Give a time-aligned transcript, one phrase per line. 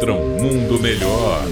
[0.00, 1.42] contra um mundo melhor.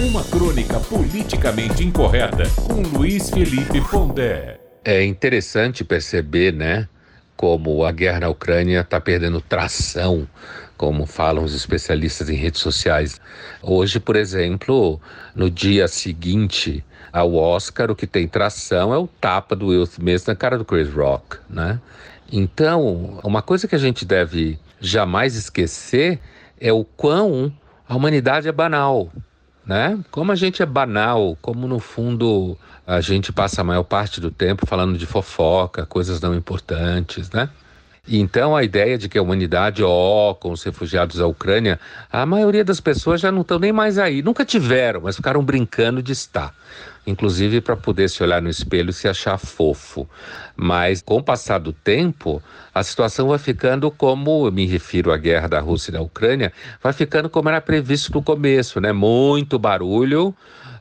[0.00, 4.60] Uma crônica politicamente incorreta com Luiz Felipe Pondé.
[4.84, 6.88] É interessante perceber, né,
[7.36, 10.24] como a guerra na Ucrânia está perdendo tração,
[10.76, 13.20] como falam os especialistas em redes sociais.
[13.60, 15.00] Hoje, por exemplo,
[15.34, 20.28] no dia seguinte ao Oscar, o que tem tração é o tapa do Will Smith
[20.28, 21.80] na cara do Chris Rock, né?
[22.30, 26.20] Então, uma coisa que a gente deve jamais esquecer
[26.60, 27.52] é o quão
[27.90, 29.10] a humanidade é banal,
[29.66, 29.98] né?
[30.12, 34.30] Como a gente é banal, como no fundo a gente passa a maior parte do
[34.30, 37.50] tempo falando de fofoca, coisas não importantes, né?
[38.06, 41.80] Então a ideia de que a humanidade, ó, oh, com os refugiados da Ucrânia,
[42.12, 44.22] a maioria das pessoas já não estão nem mais aí.
[44.22, 46.54] Nunca tiveram, mas ficaram brincando de estar.
[47.06, 50.08] Inclusive para poder se olhar no espelho e se achar fofo.
[50.54, 52.42] Mas com o passar do tempo,
[52.74, 56.52] a situação vai ficando como, eu me refiro à guerra da Rússia e da Ucrânia,
[56.82, 58.92] vai ficando como era previsto no começo, né?
[58.92, 60.34] Muito barulho,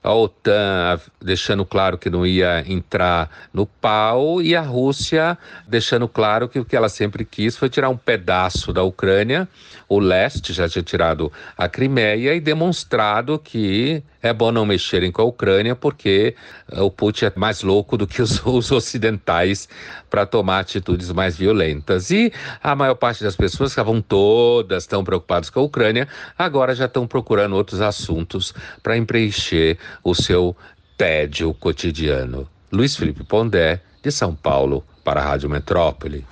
[0.03, 6.47] a OTAN deixando claro que não ia entrar no pau e a Rússia deixando claro
[6.47, 9.47] que o que ela sempre quis foi tirar um pedaço da Ucrânia,
[9.87, 15.21] o leste já tinha tirado a Crimeia e demonstrado que é bom não mexerem com
[15.21, 16.35] a Ucrânia porque
[16.71, 19.67] o Putin é mais louco do que os, os ocidentais
[20.09, 22.11] para tomar atitudes mais violentas.
[22.11, 26.75] E a maior parte das pessoas que estavam todas tão preocupadas com a Ucrânia, agora
[26.75, 30.55] já estão procurando outros assuntos para preencher o seu
[30.97, 32.47] tédio cotidiano.
[32.71, 36.25] Luiz Felipe Pondé, de São Paulo, para a Rádio Metrópole.